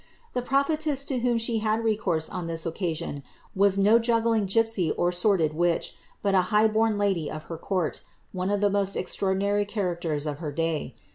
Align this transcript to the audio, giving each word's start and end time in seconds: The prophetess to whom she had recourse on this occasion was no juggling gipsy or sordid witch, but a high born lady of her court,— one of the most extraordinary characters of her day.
The 0.33 0.41
prophetess 0.41 1.05
to 1.05 1.19
whom 1.19 1.37
she 1.37 1.59
had 1.59 1.83
recourse 1.83 2.27
on 2.27 2.47
this 2.47 2.65
occasion 2.65 3.21
was 3.53 3.77
no 3.77 3.99
juggling 3.99 4.47
gipsy 4.47 4.89
or 4.89 5.11
sordid 5.11 5.53
witch, 5.53 5.93
but 6.23 6.33
a 6.33 6.41
high 6.49 6.67
born 6.69 6.97
lady 6.97 7.29
of 7.29 7.43
her 7.43 7.57
court,— 7.59 8.01
one 8.31 8.49
of 8.49 8.61
the 8.61 8.71
most 8.71 8.95
extraordinary 8.95 9.63
characters 9.63 10.25
of 10.25 10.39
her 10.39 10.51
day. 10.51 10.95